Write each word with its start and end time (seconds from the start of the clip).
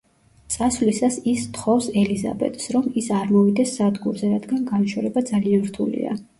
წასვლისას 0.53 1.17
ის 1.31 1.43
თხოვს 1.57 1.89
ელიზაბეტს, 2.05 2.67
რომ 2.77 2.89
ის 3.03 3.11
არ 3.19 3.35
მოვიდეს 3.37 3.77
სადგურზე, 3.83 4.33
რადგან 4.35 4.67
განშორება 4.75 5.27
ძალიან 5.33 5.73
რთულია. 5.73 6.21